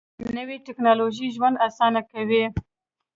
نوې 0.37 0.57
ټیکنالوژي 0.65 1.27
ژوند 1.35 1.61
اسانه 1.67 2.01
کوي 2.11 2.43